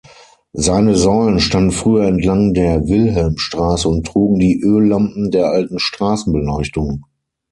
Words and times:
Seine 0.57 0.95
Säulen 0.95 1.39
standen 1.39 1.69
früher 1.71 2.07
entlang 2.07 2.55
der 2.55 2.87
Wilhelmstraße 2.87 3.87
und 3.87 4.07
trugen 4.07 4.39
die 4.39 4.59
Öllampen 4.65 5.29
der 5.29 5.51
alten 5.51 5.77
Straßenbeleuchtung. 5.77 7.05